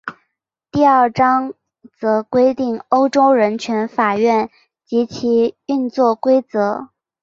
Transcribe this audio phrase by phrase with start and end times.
[0.71, 1.53] 第二章
[1.99, 4.49] 则规定欧洲人权法院
[4.83, 6.89] 及其运作规则。